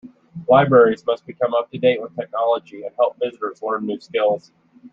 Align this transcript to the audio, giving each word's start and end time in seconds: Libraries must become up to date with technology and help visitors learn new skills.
Libraries 0.49 1.05
must 1.05 1.27
become 1.27 1.53
up 1.53 1.69
to 1.69 1.77
date 1.77 2.01
with 2.01 2.15
technology 2.15 2.81
and 2.85 2.95
help 2.97 3.17
visitors 3.21 3.61
learn 3.61 3.85
new 3.85 3.99
skills. 3.99 4.51